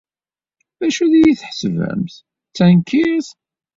D 0.79 0.81
acu 0.87 1.01
ay 1.05 1.13
iyi-tḥesbemt, 1.19 2.15
d 2.49 2.53
tankirt? 2.55 3.27